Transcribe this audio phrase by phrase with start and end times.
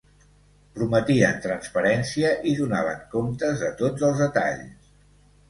[0.77, 4.91] Prometien transparència i donaven comptes de tots els detalls.